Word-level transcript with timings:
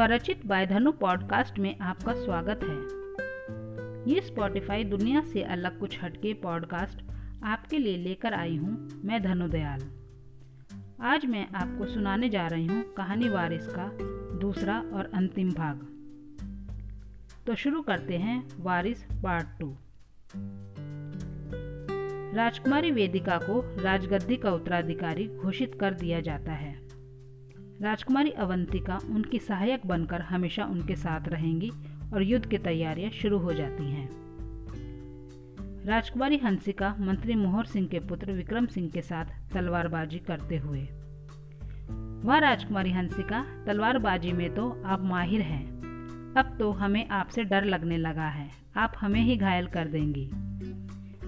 स्वरचित 0.00 0.46
bye 0.46 0.66
धनु 0.66 0.92
podcast 0.92 1.58
में 1.58 1.78
आपका 1.78 2.12
स्वागत 2.12 2.60
है। 2.62 4.14
ये 4.14 4.20
स्पॉटिफाई 4.20 4.84
दुनिया 4.84 5.20
से 5.20 5.42
अलग 5.42 5.78
कुछ 5.80 6.02
हटके 6.02 6.32
पॉडकास्ट 6.34 7.02
आपके 7.44 7.78
लिए 7.78 7.96
लेकर 7.96 8.34
आई 8.34 8.56
हूँ 8.56 9.00
मैं 9.04 9.22
धनु 9.22 9.48
दयाल। 9.48 9.80
आज 11.02 11.26
मैं 11.26 11.46
आपको 11.54 11.86
सुनाने 11.86 12.28
जा 12.28 12.46
रही 12.46 12.66
हूँ 12.66 12.82
कहानी 12.94 13.28
वारिस 13.28 13.66
का 13.66 13.90
दूसरा 14.38 14.80
और 14.92 15.10
अंतिम 15.14 15.50
भाग। 15.50 15.86
तो 17.46 17.54
शुरू 17.54 17.82
करते 17.82 18.16
हैं 18.16 18.42
वारिस 18.58 19.02
पार्ट 19.02 19.58
टू 19.60 19.76
राजकुमारी 22.36 22.90
वेदिका 22.90 23.38
को 23.38 23.82
राजगद्दी 23.82 24.36
का 24.36 24.50
उत्तराधिकारी 24.50 25.28
घोषित 25.28 25.78
कर 25.80 25.94
दिया 25.94 26.20
जाता 26.20 26.52
है। 26.52 26.89
राजकुमारी 27.82 28.30
अवंतिका 28.30 28.98
उनकी 29.10 29.38
सहायक 29.38 29.86
बनकर 29.86 30.20
हमेशा 30.20 30.64
उनके 30.64 30.96
साथ 30.96 31.28
रहेंगी 31.28 31.70
और 32.14 32.22
युद्ध 32.22 32.46
की 32.46 32.58
तैयारियाँ 32.58 33.10
शुरू 33.10 33.38
हो 33.38 33.52
जाती 33.52 33.90
हैं। 33.90 34.10
राजकुमारी 35.86 36.36
हंसिका 36.36 36.96
मंत्री 37.00 37.34
मोहर 37.34 37.64
सिंह 37.64 37.86
के 37.86 37.98
पुत्र 37.98 38.32
विक्रम 38.32 38.66
सिंह 38.66 38.88
के 38.88 39.02
साथ 39.02 39.52
तलवारबाजी 39.52 40.18
करते 40.18 40.58
हुए। 40.58 40.80
वह 42.24 42.38
राजकुमारी 42.38 42.90
हंसिका, 42.90 43.64
तलवारबाजी 43.66 44.32
में 44.32 44.54
तो 44.54 44.82
आप 44.86 45.02
माहिर 45.02 45.40
हैं। 45.40 45.66
अब 46.36 46.56
तो 46.58 46.72
हमें 46.72 47.08
आपसे 47.08 47.44
डर 47.44 47.64
लगने 47.64 47.96
लगा 47.96 48.28
है। 48.28 48.50
आप 48.76 48.92
हमें 49.00 49.20
ही 49.20 49.36
घायल 49.36 49.66
कर 49.66 49.88
देंगी। 49.88 50.30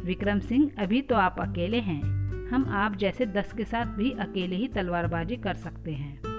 विक्रम 0.06 0.38
सिंह, 0.38 0.70
अभी 0.78 1.02
तो 1.02 1.14
आप 1.14 1.36
अकेले 1.40 1.80
हैं। 1.80 2.02
हम 2.48 2.64
आप 2.68 2.96
जैसे 2.96 3.26
दस 3.26 3.52
के 3.52 3.64
साथ 3.64 3.86
भी 3.86 4.10
अकेले 4.10 4.56
ही 4.56 4.68
तलवारबाजी 4.68 5.36
कर 5.36 5.54
सकते 5.54 5.92
हैं। 5.92 6.31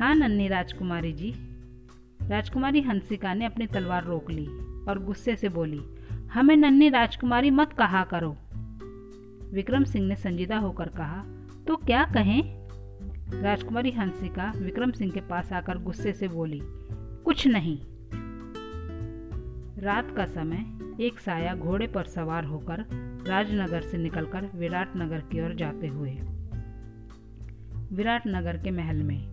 हाँ 0.00 0.14
नन्नी 0.14 0.48
राजकुमारी 0.48 1.12
जी। 1.12 1.32
राजकुमारी 2.22 2.80
हंसिका 2.80 3.34
ने 3.34 3.44
अपनी 3.44 3.66
तलवार 3.66 4.04
रोक 4.04 4.30
ली 4.30 4.46
और 4.88 5.02
गुस्से 5.04 5.36
से 5.36 5.48
बोली, 5.48 5.80
हमें 6.32 6.56
नन्नी 6.56 6.88
राजकुमारी 6.88 7.50
मत 7.50 7.72
कहा 7.72 8.04
करो। 8.04 8.30
विक्रम 9.52 9.84
सिंह 9.84 10.06
ने 10.06 10.16
संजीदा 10.16 10.58
होकर 10.58 10.88
कहा 10.88 11.24
तो 11.66 11.76
क्या 11.76 12.04
कहें? 12.04 12.42
राजकुमारी 13.42 13.90
हंसिका 13.90 14.52
विक्रम 14.56 14.90
सिंह 14.90 15.10
के 15.12 15.20
पास 15.20 15.52
आकर 15.52 15.78
गुस्से 15.78 16.12
से 16.12 16.28
बोली, 16.28 16.60
कुछ 17.24 17.46
नहीं। 17.46 17.78
रात 19.82 20.16
का 20.16 20.26
समय, 20.26 20.64
एक 21.00 21.20
साया 21.20 21.54
घोड़े 21.54 21.86
पर 21.86 22.04
सवार 22.04 22.44
होकर 22.44 22.84
राजनगर 23.26 23.80
से 23.80 23.98
निकलकर 23.98 24.50
विराट 24.54 24.96
नगर 24.96 25.20
की 25.20 25.40
ओर 25.40 25.54
जाते 25.54 25.86
हुए। 25.86 26.18
विराट 27.92 28.22
नगर 28.26 28.56
के 28.56 28.70
महल 28.70 29.02
में 29.02 29.29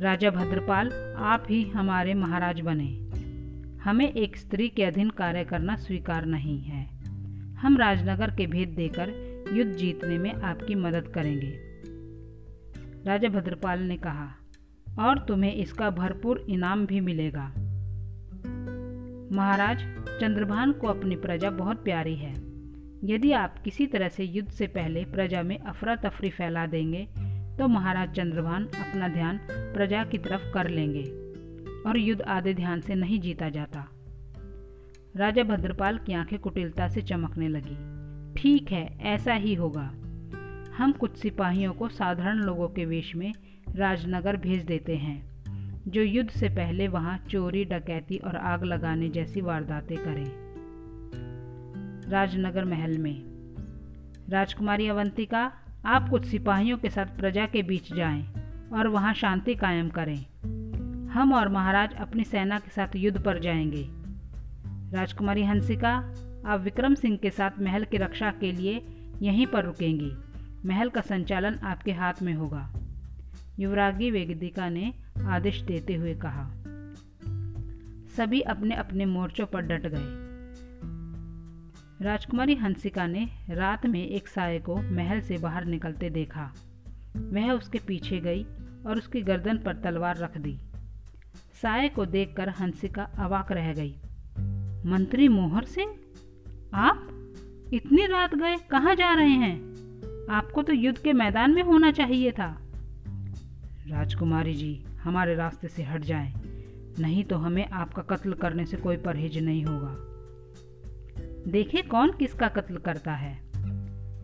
राजा 0.00 0.30
भद्रपाल, 0.30 1.14
आप 1.16 1.44
ही 1.50 1.68
हमारे 1.68 2.14
महाराज 2.14 2.60
बने। 2.60 3.04
हमें 3.82 4.12
एक 4.12 4.36
स्त्री 4.36 4.68
के 4.68 4.84
अधीन 4.84 5.10
कार्य 5.10 5.44
करना 5.44 5.76
स्वीकार 5.76 6.26
नहीं 6.26 6.60
है। 6.62 7.04
हम 7.54 7.76
राजनगर 7.76 8.30
के 8.30 8.46
भेद 8.46 8.68
देकर 8.68 9.34
युद्ध 9.52 9.72
जीतने 9.72 10.18
में 10.18 10.34
आपकी 10.34 10.74
मदद 10.74 11.08
करेंगे। 11.08 11.58
राजा 13.06 13.28
भद्रपाल 13.28 13.80
ने 13.80 13.96
कहा, 13.96 14.34
और 14.98 15.18
तुम्हें 15.18 15.54
इसका 15.54 15.90
भरपूर 15.90 16.46
इनाम 16.48 16.86
भी 16.86 17.00
मिलेगा। 17.00 17.52
महाराज, 19.36 19.78
चंद्रभान 20.20 20.72
को 20.72 20.86
अपनी 20.86 21.16
प्रजा 21.16 21.50
बहुत 21.50 21.84
प्यारी 21.84 22.14
है। 22.14 22.54
यदि 23.04 23.32
आप 23.32 23.58
किसी 23.58 23.86
तरह 23.86 24.08
से 24.08 24.24
युद्ध 24.24 24.50
से 24.50 24.66
पहले 24.66 25.04
प्रजा 25.04 25.42
में 25.42 25.58
अफरा 25.58 25.96
तफरी 25.96 26.30
फैला 26.30 26.66
देंगे 26.66 27.08
तो 27.58 27.68
महाराज 27.68 28.14
चंद्रभान 28.14 28.64
अपना 28.64 29.08
ध्यान 29.08 29.40
प्रजा 29.50 30.04
की 30.04 30.18
तरफ़ 30.18 30.52
कर 30.54 30.68
लेंगे 30.68 31.02
और 31.86 31.98
युद्ध 31.98 32.22
आधे 32.22 32.54
ध्यान 32.54 32.80
से 32.80 32.94
नहीं 32.94 33.20
जीता 33.20 33.48
जाता। 33.48 33.88
राजा 35.16 35.42
भद्रपाल 35.42 35.98
की 35.98 36.12
आँखें 36.12 36.38
कुटिलता 36.38 36.88
से 36.88 37.02
चमकने 37.02 37.48
लगी। 37.48 37.94
ठीक 38.42 38.72
है, 38.72 38.98
ऐसा 39.00 39.34
ही 39.34 39.54
होगा। 39.54 39.94
हम 40.76 40.92
कुछ 40.92 41.16
सिपाहियों 41.16 41.72
को 41.72 41.88
साधारण 41.88 42.36
लोगों 42.36 42.68
के 42.68 42.84
वेश 42.84 43.16
में 43.16 43.32
राजनगर 43.74 44.36
भेज 44.36 44.64
देते 44.64 44.96
हैं, 44.96 45.34
जो 45.88 46.02
युद्ध 46.02 46.30
से 46.30 46.48
पहले 46.48 46.88
वहाँ 46.88 47.18
चोरी, 47.18 47.64
डकैती 47.64 48.16
और 48.16 48.36
आग 48.36 48.64
लगाने 48.64 49.08
जैसी 49.08 49.40
वारदातें 49.40 49.98
करें। 49.98 50.44
राजनगर 52.10 52.64
महल 52.64 52.98
में। 52.98 53.22
राजकुमारी 54.28 54.88
अवंतिका 54.88 55.52
आप 55.86 56.08
कुछ 56.08 56.24
सिपाहियों 56.24 56.78
के 56.78 56.90
साथ 56.90 57.06
प्रजा 57.06 57.46
के 57.46 57.62
बीच 57.62 57.94
जाएँ 57.94 58.26
और 58.72 58.88
वहाँ 58.88 59.14
शांति 59.14 59.54
कायम 59.54 59.88
करें। 59.88 60.26
हम 61.08 61.32
और 61.32 61.48
महाराज 61.48 61.94
अपनी 61.94 62.24
सेना 62.24 62.58
के 62.58 62.70
साथ 62.70 62.96
युद्ध 62.96 63.22
पर 63.22 63.38
जाएँगे। 63.38 63.88
राजकुमारी 64.96 65.44
हंसिका, 65.44 66.14
आप 66.46 66.60
विक्रम 66.60 66.94
सिंह 66.94 67.16
के 67.16 67.30
साथ 67.30 67.50
महल 67.60 67.84
की 67.84 67.96
रक्षा 67.96 68.30
के 68.30 68.52
लिए 68.52 68.86
यहीं 69.22 69.46
पर 69.46 69.64
रुकेंगी। 69.64 70.12
महल 70.66 70.88
का 70.88 71.00
संचालन 71.00 71.54
आपके 71.54 71.92
हाथ 71.92 72.14
में 72.22 72.34
होगा। 72.34 72.72
युवरागी 73.58 74.10
वेदिका 74.10 74.68
ने 74.68 74.94
आदेश 75.24 75.60
देते 75.60 75.94
हुए 75.94 76.14
कहा। 76.14 76.50
सभी 78.16 78.40
अपने 78.40 78.74
अपने 78.74 79.06
मोर्चों 79.06 79.46
पर 79.46 79.60
डट 79.60 79.86
गए। 79.86 80.23
राजकुमारी 82.04 82.54
हंसिका 82.54 83.06
ने 83.06 83.28
रात 83.50 83.86
में 83.86 84.06
एक 84.06 84.28
साय 84.28 84.58
को 84.58 84.76
महल 84.76 85.20
से 85.20 85.38
बाहर 85.38 85.64
निकलते 85.64 86.10
देखा। 86.10 86.52
वह 87.16 87.50
उसके 87.52 87.78
पीछे 87.78 88.18
गई 88.20 88.42
और 88.86 88.98
उसकी 88.98 89.20
गर्दन 89.20 89.58
पर 89.58 89.74
तलवार 89.74 90.18
रख 90.18 90.36
दी। 90.38 90.58
साय 91.62 91.88
को 91.88 92.06
देखकर 92.06 92.48
हंसिका 92.48 93.02
अवाक 93.18 93.52
रह 93.52 93.72
गई। 93.72 93.94
मंत्री 94.86 95.28
मोहर 95.28 95.64
सिंह 95.64 95.94
आप 96.74 97.08
इतनी 97.72 98.06
रात 98.06 98.34
गए 98.34 98.56
कहाँ 98.70 98.94
जा 98.94 99.14
रहे 99.14 99.34
हैं? 99.36 99.56
आपको 100.30 100.62
तो 100.62 100.72
युद्ध 100.72 100.98
के 100.98 101.12
मैदान 101.12 101.54
में 101.54 101.62
होना 101.62 101.90
चाहिए 101.92 102.32
था। 102.32 102.56
राजकुमारी 103.88 104.54
जी 104.54 104.74
हमारे 105.02 105.34
रास्ते 105.34 105.68
से 105.68 105.82
हट 105.82 106.02
जाएँ, 106.02 106.32
नहीं 107.00 107.24
तो 107.24 107.36
हमें 107.36 107.68
आपका 107.68 108.02
कत्ल 108.02 108.32
करने 108.32 108.66
से 108.66 108.76
कोई 108.76 108.96
परहेज 108.96 109.38
नहीं 109.38 109.64
होगा। 109.64 110.10
देखे 111.48 111.82
कौन 111.82 112.10
किसका 112.12 112.48
कत्ल 112.48 112.76
करता 112.76 113.12
है। 113.12 113.38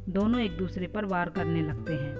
दोनों 0.08 0.40
एक 0.40 0.56
दूसरे 0.56 0.86
पर 0.86 1.04
वार 1.04 1.28
करने 1.28 1.62
लगते 1.62 1.92
हैं। 1.92 2.14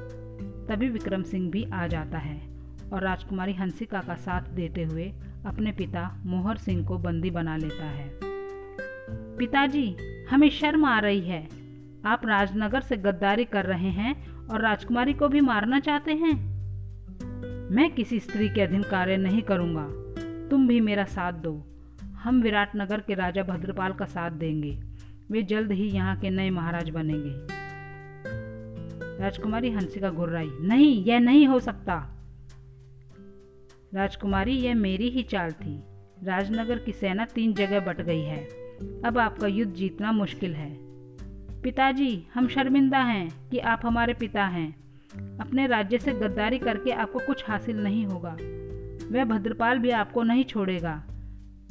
तभी 0.69 0.89
विक्रम 0.89 1.23
सिंह 1.23 1.51
भी 1.51 1.65
आ 1.65 1.87
जाता 1.87 2.19
है 2.19 2.51
और 2.93 3.03
राजकुमारी 3.03 3.53
हंसिका 3.53 4.01
का 4.01 4.15
साथ 4.15 4.43
देते 4.43 4.83
हुए 4.83 5.13
अपने 5.47 5.73
पिता 5.73 6.23
मोहर 6.27 6.57
सिंह 6.57 6.87
को 6.87 6.99
बंदी 6.99 7.31
बना 7.31 7.57
लेता 7.57 7.85
है। 7.85 8.19
पिताजी, 9.37 9.97
हमें 10.31 10.51
शर्म 10.51 10.85
आ 10.85 10.99
रही 10.99 11.21
है। 11.21 11.49
आप 12.05 12.27
राजनगर 12.27 12.81
से 12.81 12.97
गद्दारी 12.97 13.45
कर 13.45 13.65
रहे 13.65 13.89
हैं 13.89 14.31
और 14.47 14.61
राजकुमारी 14.61 15.13
को 15.13 15.29
भी 15.29 15.41
मारना 15.41 15.81
चाहते 15.81 16.15
हैं? 16.15 16.51
मैं 17.71 17.91
किसी 17.91 18.21
स्त्री 18.21 18.49
के 18.49 18.61
अधीन 18.61 18.83
कार्य 18.83 19.17
नहीं 19.17 19.43
करूँगा। 19.43 19.89
तुम 20.49 20.69
भी 20.69 20.81
मेरा 20.81 21.05
साथ 21.05 21.33
दो। 21.33 21.70
हम 22.23 22.43
विराटनगर 22.43 23.01
के 23.01 23.15
राजा 23.15 23.43
भद्रपाल 23.43 23.93
का 23.93 24.05
साथ 24.05 24.31
देंगे। 24.31 24.81
वे 25.31 25.43
जल्द 25.43 25.73
ही 25.73 25.85
यहाँ 25.85 26.21
के 26.21 26.31
नए 26.31 26.51
महाराज 26.51 26.91
बनेंगे। 26.91 27.61
राजकुमारी 29.23 29.71
हंसिका 29.71 30.11
घुर्राई 30.11 30.51
नहीं, 30.61 31.05
यह 31.05 31.19
नहीं 31.19 31.47
हो 31.47 31.61
सकता। 31.61 32.17
राजकुमारी, 33.95 34.53
यह 34.53 34.75
मेरी 34.75 35.09
ही 35.09 35.23
चाल 35.23 35.51
थी। 35.51 35.83
राजनगर 36.23 36.79
की 36.79 36.93
सेना 36.93 37.25
तीन 37.25 37.53
जगह 37.53 37.81
बट 37.81 38.01
गई 38.01 38.21
है। 38.21 38.45
अब 39.05 39.19
आपका 39.19 39.47
युद्ध 39.47 39.75
जीतना 39.75 40.13
मुश्किल 40.13 40.55
है। 40.55 40.79
पिताजी, 41.63 42.27
हम 42.35 42.49
शर्मिंदा 42.49 42.99
हैं 42.99 43.51
कि 43.51 43.59
आप 43.59 43.81
हमारे 43.85 44.15
पिता 44.15 44.45
हैं। 44.45 44.77
अपने 45.39 45.67
राज्य 45.67 45.99
से 45.99 46.13
गद्दारी 46.13 46.59
करके 46.59 46.91
आपको 46.91 47.19
कुछ 47.19 47.45
हासिल 47.49 47.77
नहीं 47.77 48.07
होगा। 48.07 48.37
वह 49.13 49.25
भद्रपाल 49.25 49.79
भी 49.79 49.91
आपको 49.91 50.23
नहीं 50.23 50.45
छोड़ेगा। 50.45 51.05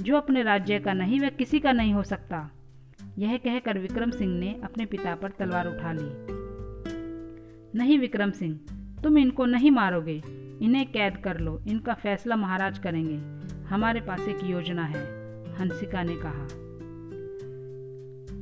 जो 0.02 0.18
अपने 0.18 0.44
राज्य 0.44 0.80
का 0.80 0.94
नहीं 0.94 1.20
वह 1.20 1.30
किसी 1.30 1.60
का 1.60 1.72
नहीं 1.72 1.94
हो 1.94 2.04
सकता। 2.04 2.50
यह 3.18 3.38
कहकर 3.38 3.78
विक्रम 3.80 4.12
सिंह 4.12 4.40
ने 4.40 4.62
अपने 4.64 4.86
पिता 4.86 5.16
पर 5.16 5.30
तलवार 5.30 5.68
उठा 5.68 5.92
ली। 5.94 6.10
नहीं 7.80 8.00
विक्रम 8.00 8.32
सिंह, 8.32 8.60
तुम 9.04 9.18
इनको 9.18 9.46
नहीं 9.46 9.72
मारोगे। 9.72 10.22
इन्हें 10.62 10.92
कैद 10.92 11.18
कर 11.18 11.40
लो। 11.40 11.62
इनका 11.68 11.94
फैसला 11.94 12.36
महाराज 12.36 12.80
करेंगे। 12.80 13.18
हमारे 13.66 14.02
पास 14.02 14.28
एक 14.28 14.44
योजना 14.44 14.84
है, 14.84 15.04
हंसिका 15.56 16.04
ने 16.04 16.16
कहा। 16.16 16.48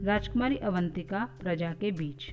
राजकुमारी 0.06 0.58
अवंतिका 0.58 1.28
प्रजा 1.40 1.72
के 1.72 1.92
बीच। 1.92 2.32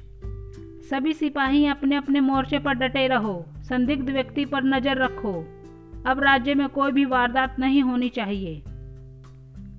सभी 0.91 1.13
सिपाही 1.13 1.67
अपने 1.67 1.97
अपने 1.97 2.21
मोर्चे 2.21 2.59
पर 2.59 2.75
डटे 2.75 3.07
रहो। 3.09 3.45
संदिग्ध 3.59 4.11
व्यक्ति 4.11 4.45
पर 4.45 4.65
नज़र 4.65 4.99
रखो। 4.99 5.33
अब 6.07 6.21
राज्य 6.21 6.55
में 6.55 6.69
कोई 6.69 6.93
भी 6.93 7.05
वारदात 7.05 7.59
नहीं 7.59 7.83
होनी 7.83 8.09
चाहिए। 8.09 8.63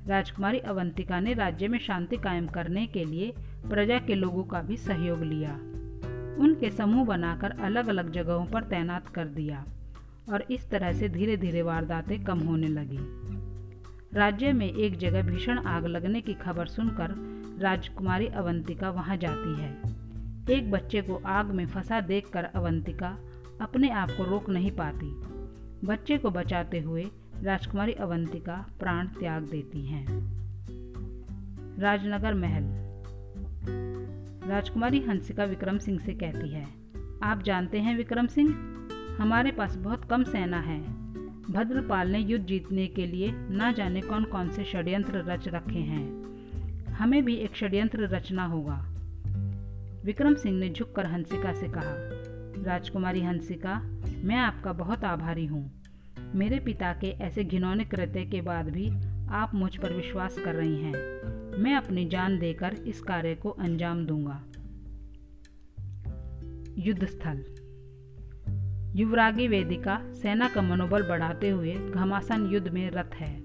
राजकुमारी 0.07 0.59
अवंतिका 0.59 1.19
ने 1.19 1.33
राज्य 1.33 1.67
में 1.67 1.79
शांति 1.79 2.17
कायम 2.17 2.47
करने 2.47 2.87
के 2.87 3.05
लिए 3.05 3.33
प्रजा 3.69 3.99
के 3.99 4.15
लोगों 4.15 4.43
का 4.43 4.61
भी 4.61 4.77
सहयोग 4.77 5.23
लिया। 5.23 5.51
उनके 6.43 6.69
समूह 6.69 7.05
बनाकर 7.05 7.51
अलग 7.51 7.87
अलग 7.87 8.11
जगहों 8.11 8.45
पर 8.45 8.63
तैनात 8.63 9.07
कर 9.07 9.25
दिया 9.25 9.65
और 10.29 10.41
इस 10.41 10.69
तरह 10.69 10.93
से 10.93 11.09
धीरे 11.09 11.37
धीरे 11.37 11.61
वारदातें 11.61 12.23
कम 12.23 12.39
होने 12.39 12.67
लगी। 12.67 12.99
राज्य 14.13 14.53
में 14.53 14.73
एक 14.73 14.97
जगह 14.97 15.21
भीषण 15.21 15.59
आग 15.59 15.85
लगने 15.85 16.21
की 16.21 16.33
खबर 16.33 16.65
सुनकर 16.65 17.15
राजकुमारी 17.59 18.27
अवंतिका 18.27 18.89
वहाँ 18.89 19.17
जाती 19.17 19.61
है। 19.61 19.95
एक 20.57 20.71
बच्चे 20.71 21.01
को 21.01 21.21
आग 21.25 21.45
में 21.45 21.65
फंसा 21.65 22.01
देखकर 22.01 22.43
अवंतिका 22.43 23.17
अपने 23.61 23.89
आप 23.89 24.11
को 24.11 24.23
रोक 24.23 24.49
नहीं 24.49 24.71
पाती। 24.71 25.09
बच्चे 25.87 26.17
को 26.17 26.29
बचाते 26.29 26.79
हुए 26.79 27.07
राजकुमारी 27.43 27.93
अवंतिका 27.93 28.65
प्राण 28.79 29.07
त्याग 29.07 29.43
देती 29.43 29.85
हैं। 29.85 30.05
राजनगर 31.79 32.33
महल। 32.33 32.63
राजकुमारी 34.49 34.99
हंसिका 34.99 35.43
विक्रम 35.43 35.77
सिंह 35.77 35.99
से 35.99 36.13
कहती 36.13 36.49
है, 36.49 36.67
आप 37.23 37.41
जानते 37.41 37.79
हैं 37.79 37.97
विक्रम 37.97 38.27
सिंह? 38.27 38.49
हमारे 39.19 39.51
पास 39.51 39.75
बहुत 39.75 40.05
कम 40.05 40.23
सेना 40.23 40.59
है। 40.59 40.81
भद्रपाल 41.51 42.11
ने 42.11 42.19
युद्ध 42.19 42.45
जीतने 42.45 42.87
के 42.87 43.05
लिए 43.05 43.31
ना 43.31 43.71
जाने 43.71 44.01
कौन 44.01 44.23
कौन 44.23 44.49
से 44.49 44.63
षड्यंत्र 44.63 45.17
रच 45.17 45.47
रखे 45.47 45.79
हैं। 45.79 46.25
हमें 46.87 47.25
भी 47.25 47.35
एक 47.35 47.55
षड्यंत्र 47.55 48.07
रचना 48.07 48.45
होगा। 48.45 48.85
विक्रम 50.05 50.35
सिंह 50.35 50.59
ने 50.59 50.69
झुककर 50.69 51.05
हंसिका 51.05 51.53
से 51.53 51.67
कहा, 51.67 51.93
राजकुमारी 52.63 53.21
हंसिका, 53.21 53.79
मैं 54.23 54.35
आपका 54.35 54.73
बहुत 54.73 55.03
आभारी 55.03 55.45
हूँ। 55.45 55.84
मेरे 56.33 56.59
पिता 56.59 56.93
के 56.93 57.07
ऐसे 57.07 57.43
घिनौने 57.43 57.85
कृत्य 57.85 58.25
के 58.25 58.41
बाद 58.41 58.69
भी 58.69 58.89
आप 59.31 59.51
मुझ 59.55 59.75
पर 59.77 59.93
विश्वास 59.93 60.37
कर 60.39 60.55
रही 60.55 60.77
हैं। 60.81 61.57
मैं 61.57 61.75
अपनी 61.75 62.05
जान 62.05 62.39
देकर 62.39 62.73
इस 62.87 63.01
कार्य 63.01 63.35
को 63.35 63.49
अंजाम 63.49 64.05
दूँगा। 64.05 64.43
युद्ध 66.77 67.05
स्थल 67.05 67.43
युवरागी 68.95 69.47
वेदिका 69.47 69.99
सेना 70.13 70.49
का 70.49 70.61
मनोबल 70.61 71.03
बढ़ाते 71.03 71.49
हुए 71.49 71.73
घमासान 71.75 72.45
युद्ध 72.45 72.67
में 72.67 72.89
रत 72.91 73.11
है। 73.13 73.35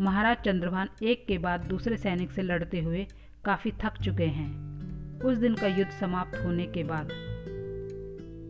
महाराज 0.00 0.36
चंद्रभान 0.36 0.88
एक 1.02 1.26
के 1.26 1.38
बाद 1.38 1.64
दूसरे 1.64 1.96
सैनिक 1.96 2.32
से 2.32 2.42
लड़ते 2.42 2.80
हुए 2.80 3.06
काफ़ी 3.44 3.72
थक 3.84 4.02
चुके 4.02 4.26
हैं। 4.26 5.20
उस 5.20 5.38
दिन 5.38 5.54
का 5.54 5.66
युद्ध 5.66 5.90
समाप्त 5.90 6.44
होने 6.44 6.66
के 6.66 6.84
बाद। 6.84 7.08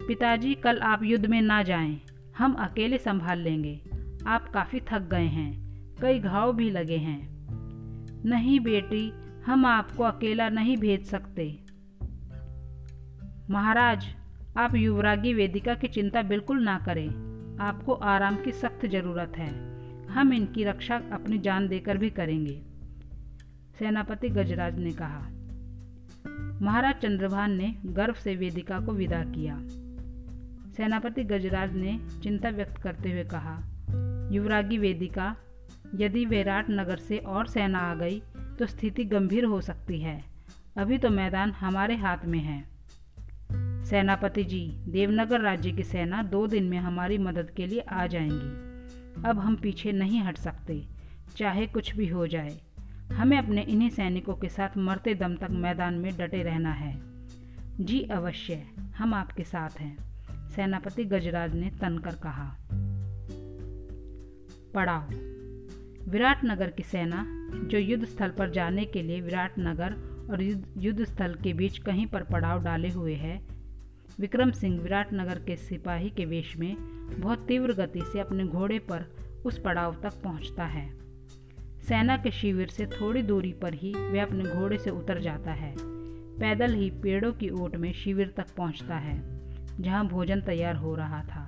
पिताजी 0.08 0.54
कल 0.54 0.78
आप 0.78 1.02
युद्ध 1.02 1.26
में 1.26 1.42
ना 1.42 1.62
जाएँ, 1.62 2.00
हम 2.38 2.52
अकेले 2.52 2.98
संभाल 2.98 3.38
लेंगे। 3.38 3.80
आप 4.26 4.48
काफ़ी 4.48 4.80
थक 4.80 5.00
गए 5.00 5.26
हैं। 5.26 5.68
कई 6.02 6.18
घाव 6.18 6.56
भी 6.56 6.70
लगे 6.70 6.96
हैं। 6.96 7.46
नहीं 8.24 8.60
बेटी, 8.60 9.12
हम 9.46 9.66
आपको 9.66 10.02
अकेला 10.02 10.48
नहीं 10.48 10.76
भेज 10.76 11.06
सकते। 11.06 11.58
महाराज, 13.50 14.06
आप 14.56 14.74
युवरागी 14.74 15.34
वेदिका 15.34 15.74
की 15.74 15.88
चिंता 15.88 16.22
बिल्कुल 16.22 16.62
ना 16.62 16.78
करें। 16.78 17.08
आपको 17.60 17.92
आराम 17.92 18.36
की 18.36 18.52
सख्त 18.52 18.86
ज़रूरत 18.86 19.32
है। 19.36 19.78
हम 20.06 20.32
इनकी 20.32 20.64
रक्षा 20.64 20.96
अपनी 21.12 21.38
जान 21.38 21.68
देकर 21.68 21.98
भी 21.98 22.10
करेंगे। 22.10 22.62
सेनापति 23.78 24.28
गजराज 24.28 24.78
ने 24.78 24.92
कहा। 24.92 25.28
महाराज 26.62 26.94
चंद्रभान 26.94 27.52
ने 27.52 27.78
गर्व 27.86 28.14
से 28.14 28.36
वेदिका 28.36 28.80
को 28.80 28.92
विदा 28.92 29.24
किया। 29.24 29.62
सेनापति 30.78 31.24
गजराज 31.24 31.74
ने 31.74 32.00
चिंता 32.22 32.48
व्यक्त 32.48 32.76
करते 32.76 33.10
हुए 33.12 33.24
कहा, 33.24 33.62
युवरागी 34.32 34.78
वेदिका, 34.78 35.36
यदि 35.94 36.24
विराट 36.24 36.70
नगर 36.70 36.96
से 36.96 37.18
और 37.18 37.46
सेना 37.46 37.78
आ 37.78 37.94
गई 37.94 38.22
तो 38.58 38.66
स्थिति 38.66 39.04
गंभीर 39.04 39.44
हो 39.44 39.60
सकती 39.60 40.00
है। 40.00 40.24
अभी 40.76 40.98
तो 40.98 41.10
मैदान 41.10 41.50
हमारे 41.50 41.96
हाथ 41.96 42.18
में 42.24 42.38
है। 42.38 42.64
सेनापति 43.84 44.44
जी, 44.44 44.80
देवनगर 44.88 45.40
राज्य 45.40 45.72
की 45.72 45.82
सेना 45.82 46.22
दो 46.22 46.46
दिन 46.46 46.64
में 46.64 46.78
हमारी 46.78 47.18
मदद 47.18 47.50
के 47.50 47.66
लिए 47.66 47.80
आ 47.80 48.06
जाएँगी। 48.06 49.22
अब 49.28 49.38
हम 49.38 49.56
पीछे 49.56 49.92
नहीं 49.92 50.22
हट 50.22 50.36
सकते, 50.36 50.86
चाहे 51.36 51.66
कुछ 51.66 51.96
भी 51.96 52.08
हो 52.08 52.26
जाए। 52.26 52.60
हमें 53.12 53.38
अपने 53.38 53.62
इन्हीं 53.62 53.90
सैनिकों 53.90 54.34
के 54.34 54.48
साथ 54.48 54.76
मरते 54.76 55.14
दम 55.14 55.36
तक 55.36 55.50
मैदान 55.50 55.94
में 55.94 56.16
डटे 56.18 56.42
रहना 56.42 56.72
है। 56.72 57.00
जी 57.80 58.00
अवश्य, 58.02 58.66
हम 58.98 59.14
आपके 59.14 59.44
साथ 59.44 59.80
हैं। 59.80 60.07
सेनापति 60.56 61.04
गजराज 61.04 61.54
ने 61.54 61.70
तनकर 61.70 62.14
कहा 62.16 62.56
पड़ाव 64.74 65.08
विराटनगर 66.10 66.70
की 66.70 66.82
सेना, 66.82 67.24
जो 67.64 67.78
युद्ध 67.78 68.04
स्थल 68.04 68.30
पर 68.30 68.50
जाने 68.50 68.84
के 68.84 69.02
लिए 69.02 69.20
विराट 69.20 69.58
नगर 69.58 69.94
और 70.30 70.42
युद्ध 70.42 71.04
स्थल 71.04 71.34
के 71.34 71.52
बीच 71.52 71.78
कहीं 71.78 72.06
पर 72.06 72.22
पड़ाव 72.22 72.62
डाले 72.62 72.88
हुए 72.88 73.14
है, 73.14 73.40
विक्रम 74.20 74.50
सिंह 74.50 74.80
विराटनगर 74.80 75.38
के 75.38 75.56
सिपाही 75.56 76.10
के 76.10 76.24
वेश 76.24 76.56
में 76.56 76.74
बहुत 77.20 77.46
तीव्र 77.48 77.72
गति 77.72 78.00
से 78.12 78.20
अपने 78.20 78.44
घोड़े 78.44 78.78
पर 78.78 79.04
उस 79.46 79.58
पड़ाव 79.58 79.96
तक 80.02 80.22
पहुँचता 80.22 80.64
है। 80.64 80.88
सेना 81.88 82.16
के 82.16 82.30
शिविर 82.30 82.68
से 82.68 82.86
थोड़ी 82.86 83.22
दूरी 83.22 83.52
पर 83.52 83.74
ही 83.74 83.92
वह 83.94 84.22
अपने 84.22 84.44
घोड़े 84.44 84.78
से 84.78 84.90
उतर 84.90 85.20
जाता 85.20 85.52
है। 85.52 85.74
पैदल 86.38 86.74
ही 86.74 86.90
पेड़ों 86.90 87.32
की 87.32 87.50
ओट 87.50 87.76
में 87.76 87.92
शिविर 87.92 88.32
तक 88.36 88.46
पहुँचता 88.56 88.96
है। 88.96 89.37
जहाँ 89.80 90.08
भोजन 90.08 90.40
तैयार 90.40 90.76
हो 90.76 90.94
रहा 90.94 91.22
था। 91.22 91.46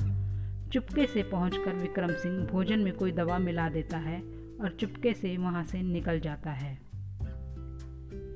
चुपके 0.73 1.07
से 1.07 1.23
पहुंचकर 1.23 1.73
विक्रम 1.73 2.09
सिंह 2.09 2.47
भोजन 2.47 2.79
में 2.79 2.93
कोई 2.93 3.13
दवा 3.13 3.39
मिला 3.39 3.69
देता 3.69 3.99
है 3.99 4.21
और 4.61 4.77
चुपके 4.81 5.15
से 5.15 5.37
वहाँ 5.37 5.65
से 5.65 5.83
निकल 5.83 6.21
जाता 6.21 6.51
है। 6.51 6.79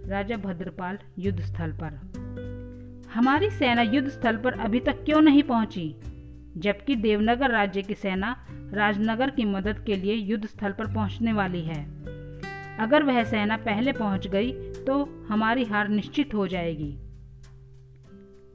राजा 0.06 0.36
भद्रपाल 0.36 0.98
युद्ध 1.18 1.40
स्थल 1.40 1.72
पर। 1.72 2.14
हमारी 3.14 3.50
सेना 3.50 3.82
युद्ध 3.82 4.08
स्थल 4.08 4.36
पर 4.36 4.52
अभी 4.52 4.80
तक 4.80 5.04
क्यों 5.04 5.20
नहीं 5.20 5.42
पहुँची? 5.42 5.94
जबकि 6.56 6.96
देवनगर 6.96 7.50
राज्य 7.50 7.82
की 7.82 7.94
सेना 7.94 8.46
राजनगर 8.72 9.30
की 9.30 9.44
मदद 9.44 9.78
के 9.78 9.96
लिए 9.96 10.14
युद्ध 10.14 10.46
स्थल 10.46 10.72
पर 10.72 10.94
पहुँचने 10.94 11.32
वाली 11.32 11.60
है। 11.60 11.84
अगर 12.78 13.02
वह 13.02 13.24
सेना 13.24 13.56
पहले 13.56 13.92
पहुँच 13.92 14.26
गई 14.26 14.52
तो 14.72 15.26
हमारी 15.28 15.64
हार 15.64 15.88
निश्चित 15.88 16.34
हो 16.34 16.48
जाएगी। 16.48 16.98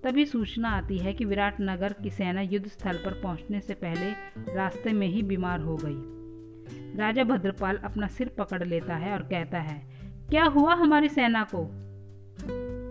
तभी 0.03 0.25
सूचना 0.25 0.69
आती 0.69 0.97
है 0.97 1.13
कि 1.13 1.25
विराटनगर 1.25 1.93
की 1.93 2.09
सेना 2.09 2.41
युद्ध 2.41 2.67
स्थल 2.67 2.97
पर 2.97 3.21
पहुँचने 3.23 3.61
से 3.61 3.73
पहले 3.73 4.11
रास्ते 4.55 4.93
में 4.93 5.07
ही 5.07 5.23
बीमार 5.23 5.59
हो 5.59 5.77
गई। 5.83 6.97
राजा 6.97 7.23
भद्रपाल 7.23 7.77
अपना 7.77 8.07
सिर 8.07 8.29
पकड़ 8.29 8.63
लेता 8.63 8.95
है 8.95 9.13
और 9.13 9.21
कहता 9.21 9.59
है, 9.59 9.81
क्या 10.29 10.43
हुआ 10.43 10.73
हमारी 10.73 11.09
सेना 11.09 11.43
को? 11.43 11.69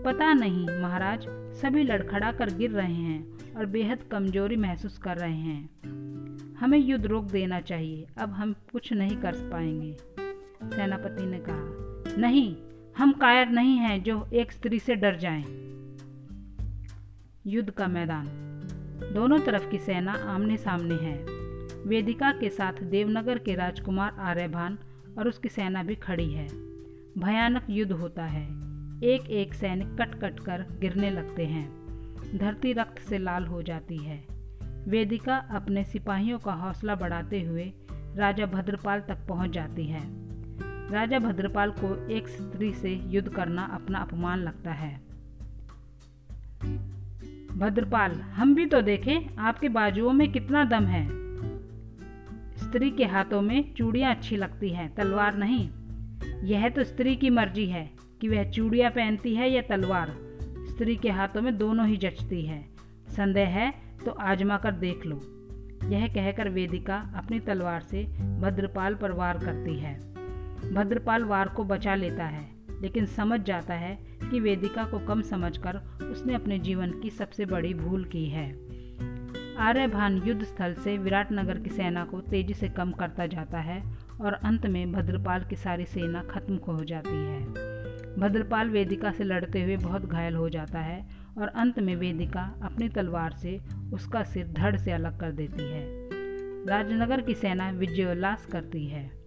पता 0.03 0.33
नहीं, 0.33 0.81
महाराज। 0.81 1.25
सभी 1.61 1.83
लड़खड़ा 1.83 2.31
कर 2.31 2.53
गिर 2.53 2.71
रहे 2.71 2.93
हैं 2.93 3.55
और 3.55 3.65
बेहद 3.65 4.03
कमज़ोरी 4.11 4.55
महसूस 4.55 4.97
कर 4.97 5.17
रहे 5.17 5.37
हैं। 5.37 6.55
हमें 6.55 6.77
युद्ध 6.77 7.05
रोक 7.05 7.25
देना 7.25 7.59
चाहिए। 7.61 8.07
अब 8.17 8.31
हम 8.31 8.53
कुछ 8.71 8.93
नहीं 8.93 9.17
कर 9.17 9.31
पाएँगे। 9.31 9.97
सेनापति 10.75 11.25
ने 11.25 11.39
कहा, 11.39 12.15
नहीं, 12.17 12.55
हम 12.97 13.11
कायर 13.11 13.49
नहीं 13.49 13.77
हैं 13.77 14.03
जो 14.03 14.27
एक 14.33 14.51
स्त्री 14.51 14.79
से 14.79 14.95
डर 14.95 15.15
जाएँ। 15.15 15.43
युद्ध 17.47 17.69
का 17.69 17.87
मैदान। 17.87 18.25
दोनों 19.13 19.39
तरफ़ 19.39 19.69
की 19.69 19.77
सेना 19.77 20.13
आमने 20.13 20.57
सामने 20.57 20.95
है। 20.95 21.25
वेदिका 21.87 22.31
के 22.31 22.49
साथ 22.49 22.73
देवनगर 22.73 23.37
के 23.37 23.55
राजकुमार 23.55 24.15
आर्यभान 24.19 24.77
और 25.17 25.27
उसकी 25.27 25.49
सेना 25.49 25.83
भी 25.83 25.95
खड़ी 25.95 26.33
है। 26.33 26.47
भयानक 27.17 27.65
युद्ध 27.69 27.91
होता 27.91 28.23
है। 28.23 28.43
एक 29.03 29.21
एक 29.29 29.53
सैनिक 29.53 29.87
कट 29.87 30.15
कट 30.15 30.39
कर 30.39 30.65
गिरने 30.81 31.11
लगते 31.11 31.45
हैं। 31.45 31.69
धरती 32.37 32.73
रक्त 32.73 32.99
से 32.99 33.17
लाल 33.17 33.45
हो 33.45 33.61
जाती 33.61 33.97
है। 33.97 34.23
वेदिका 34.87 35.37
अपने 35.37 35.83
सिपाहियों 35.83 36.39
का 36.39 36.53
हौसला 36.53 36.95
बढ़ाते 36.95 37.41
हुए 37.41 37.73
राजा 37.91 38.45
भद्रपाल 38.45 38.99
तक 38.99 39.17
पहुँच 39.29 39.49
जाती 39.49 39.85
है। 39.85 40.01
राजा 40.91 41.19
भद्रपाल 41.19 41.71
को 41.71 42.07
एक 42.07 42.27
स्त्री 42.27 42.73
से 42.73 43.01
युद्ध 43.05 43.29
करना 43.29 43.63
अपना 43.63 43.99
अपमान 43.99 44.39
लगता 44.39 44.71
है। 44.71 45.08
भद्रपाल, 47.59 48.11
हम 48.11 48.55
भी 48.55 48.65
तो 48.65 48.81
देखें 48.81 49.35
आपके 49.35 49.69
बाजुओं 49.69 50.13
में 50.13 50.31
कितना 50.31 50.65
दम 50.65 50.85
है। 50.85 51.07
स्त्री 52.57 52.91
के 52.91 53.05
हाथों 53.05 53.41
में 53.41 53.73
चूड़ियाँ 53.73 54.15
अच्छी 54.15 54.37
लगती 54.37 54.69
हैं, 54.69 54.95
तलवार 54.95 55.37
नहीं। 55.37 55.69
यह 56.43 56.69
तो 56.69 56.83
स्त्री 56.83 57.15
की 57.15 57.29
मर्ज़ी 57.29 57.65
है 57.65 57.89
कि 58.21 58.29
वह 58.29 58.51
चूड़िया 58.51 58.89
पहनती 58.89 59.35
है 59.35 59.51
या 59.51 59.61
तलवार। 59.61 60.15
स्त्री 60.69 60.95
के 60.95 61.09
हाथों 61.09 61.41
में 61.41 61.57
दोनों 61.57 61.87
ही 61.87 61.97
जचती 61.97 62.45
है। 62.45 62.65
संदेह 63.09 63.47
है 63.47 63.73
तो 64.05 64.11
आजमा 64.11 64.57
कर 64.57 64.71
देख 64.71 65.05
लो। 65.05 65.21
यह 65.89 66.07
कहकर 66.07 66.49
वेदिका 66.49 67.13
अपनी 67.15 67.39
तलवार 67.39 67.81
से 67.81 68.03
भद्रपाल 68.39 68.95
पर 68.95 69.11
वार 69.11 69.37
करती 69.37 69.79
है। 69.79 69.99
भद्रपाल 70.73 71.23
वार 71.23 71.47
को 71.47 71.63
बचा 71.63 71.95
लेता 71.95 72.25
है। 72.25 72.58
लेकिन 72.81 73.05
समझ 73.05 73.41
जाता 73.41 73.73
है 73.73 73.99
कि 74.31 74.39
वेदिका 74.39 74.83
को 74.83 74.99
कम 74.99 75.21
समझकर 75.21 75.75
उसने 76.11 76.35
अपने 76.35 76.59
जीवन 76.59 76.91
की 76.91 77.09
सबसे 77.09 77.45
बड़ी 77.45 77.73
भूल 77.73 78.05
की 78.05 78.25
है। 78.25 78.69
आर्यभान 79.57 80.21
युद्ध 80.25 80.43
स्थल 80.43 80.73
से 80.73 80.97
विराटनगर 80.97 81.59
की 81.59 81.69
सेना 81.69 82.05
को 82.05 82.21
तेज़ी 82.21 82.53
से 82.53 82.69
कम 82.69 82.91
करता 82.91 83.25
जाता 83.25 83.59
है 83.59 83.83
और 84.21 84.33
अंत 84.33 84.65
में 84.65 84.91
भद्रपाल 84.91 85.43
की 85.43 85.55
सारी 85.55 85.85
सेना 85.85 86.23
खत्म 86.23 86.55
हो 86.55 86.85
जाती 86.85 87.15
है। 87.15 87.45
भद्रपाल 88.19 88.69
वेदिका 88.69 89.11
से 89.11 89.23
लड़ते 89.23 89.63
हुए 89.63 89.77
बहुत 89.77 90.05
घायल 90.05 90.35
हो 90.35 90.49
जाता 90.49 90.79
है 90.79 91.09
और 91.37 91.47
अंत 91.47 91.79
में 91.79 91.95
वेदिका 91.95 92.59
अपनी 92.63 92.89
तलवार 92.89 93.31
से 93.31 93.59
उसका 93.93 94.23
सिर 94.23 94.47
धड़ 94.47 94.77
से 94.77 94.91
अलग 94.91 95.19
कर 95.19 95.31
देती 95.31 95.63
है। 95.63 96.09
राजनगर 96.67 97.21
की 97.21 97.33
सेना 97.33 97.69
विजयोल्लास 97.69 98.45
करती 98.45 98.87
है। 98.87 99.18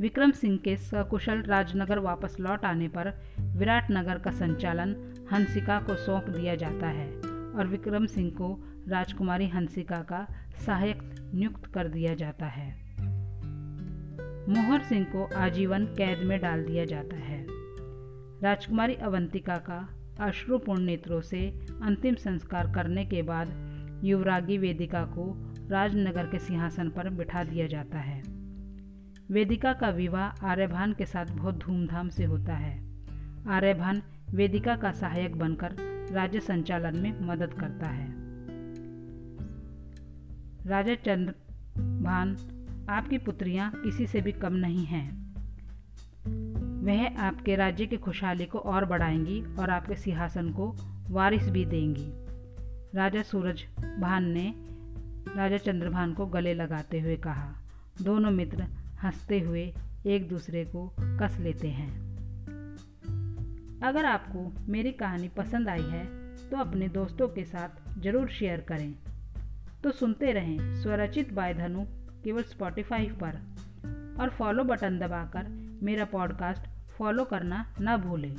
विक्रम 0.00 0.30
सिंह 0.30 0.58
के 0.58 0.76
सकुशल 0.76 1.42
राजनगर 1.42 1.98
वापस 1.98 2.36
लौट 2.40 2.64
आने 2.64 2.88
पर 2.88 3.22
विराटनगर 3.40 4.18
का 4.18 4.30
संचालन 4.30 4.96
हंसिका 5.32 5.80
को 5.80 5.94
सौंप 5.94 6.28
दिया 6.28 6.54
जाता 6.54 6.86
है 6.86 7.12
और 7.52 7.66
विक्रम 7.66 8.06
सिंह 8.06 8.30
को 8.30 8.64
राजकुमारी 8.88 9.48
हंसिका 9.48 9.96
का 9.96 10.26
सहायक 10.66 11.30
नियुक्त 11.34 11.66
कर 11.66 11.88
दिया 11.88 12.14
जाता 12.14 12.46
है। 12.46 12.86
मोहर 14.48 14.82
सिंह 14.82 15.04
को 15.04 15.34
आजीवन 15.36 15.84
कैद 15.84 16.18
में 16.18 16.40
डाल 16.40 16.64
दिया 16.64 16.84
जाता 16.84 17.16
है। 17.16 17.46
राजकुमारी 18.42 18.94
अवंतिका 18.94 19.56
का 19.56 19.88
अश्रुपूर्ण 20.20 20.82
नेत्रों 20.82 21.20
से 21.20 21.48
अंतिम 21.82 22.14
संस्कार 22.14 22.72
करने 22.74 23.04
के 23.04 23.22
बाद 23.22 23.48
युवरागी 24.04 24.58
वेदिका 24.58 25.04
को 25.04 25.52
राजनगर 25.70 26.26
के 26.26 26.38
सिंहासन 26.38 26.88
पर 26.88 27.10
बिठा 27.10 27.44
दिया 27.44 27.66
जाता 27.66 27.98
है। 27.98 28.35
वेदिका 29.30 29.72
का 29.72 29.88
विवाह 29.88 30.46
आर्यभान 30.46 30.92
के 30.92 31.06
साथ 31.06 31.26
बहुत 31.26 31.58
धूमधाम 31.58 32.08
से 32.08 32.24
होता 32.24 32.54
है। 32.54 32.78
आर्यभान 33.48 34.02
वेदिका 34.30 34.76
का 34.76 34.92
सहायक 34.92 35.36
बनकर 35.36 35.76
राज्य 36.12 36.40
संचालन 36.40 36.98
में 36.98 37.20
मदद 37.20 37.52
करता 37.52 37.88
है। 37.88 38.08
राजा 40.66 40.94
चंद्रभान, 40.94 42.36
आपकी 42.90 43.18
पुत्रियाँ 43.18 43.70
किसी 43.84 44.06
से 44.06 44.20
भी 44.20 44.32
कम 44.32 44.52
नहीं 44.52 44.84
हैं। 44.84 45.34
वह 46.84 47.20
आपके 47.20 47.56
राज्य 47.56 47.86
की 47.86 47.96
खुशहाली 47.96 48.46
को 48.46 48.58
और 48.58 48.84
बढ़ाएँगी 48.84 49.42
और 49.56 49.70
आपके 49.70 49.94
सिंहासन 49.94 50.50
को 50.50 50.76
वारिस 51.10 51.48
भी 51.48 51.64
देंगी। 51.64 52.12
राजा 52.94 53.22
सूरज 53.22 53.64
भान 54.00 54.24
ने 54.24 54.54
राजा 55.36 55.56
चंद्रभान 55.56 56.12
को 56.12 56.26
गले 56.26 56.54
लगाते 56.54 57.00
हुए 57.00 57.16
कहा, 57.16 57.54
दोनों 58.02 58.30
मित्र 58.30 58.66
हँसते 59.02 59.40
हुए 59.40 59.72
एक 60.06 60.28
दूसरे 60.28 60.64
को 60.64 60.94
कस 61.00 61.36
लेते 61.40 61.68
हैं। 61.68 61.90
अगर 63.82 64.04
आपको 64.04 64.52
मेरी 64.72 64.92
कहानी 64.92 65.28
पसंद 65.28 65.68
आई 65.68 65.82
है 65.82 66.04
तो 66.50 66.56
अपने 66.56 66.88
दोस्तों 66.88 67.28
के 67.28 67.44
साथ 67.44 68.00
ज़रूर 68.00 68.28
शेयर 68.28 68.60
करें। 68.60 68.94
तो 69.84 69.90
सुनते 69.90 70.32
रहें 70.32 70.82
स्वरचित 70.82 71.32
बाय 71.32 71.54
धनु 71.54 71.84
केवल 72.24 72.42
स्पॉटिफाई 72.42 73.06
पर 73.22 73.40
और 74.20 74.30
फॉलो 74.30 74.64
बटन 74.64 74.98
दबाकर 74.98 75.48
मेरा 75.82 76.04
पॉडकास्ट 76.04 76.68
फॉलो 76.98 77.24
करना 77.24 77.74
ना 77.80 77.96
भूलें। 77.96 78.34